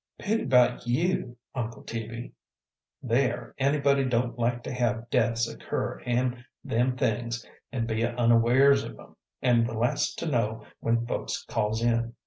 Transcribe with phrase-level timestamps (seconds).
[0.17, 2.33] "Pity 'bout you, Uncle Teaby!
[3.03, 8.99] There, anybody don't like to have deaths occur an' them things, and be unawares of
[8.99, 12.15] 'em, an' the last to know when folks calls in."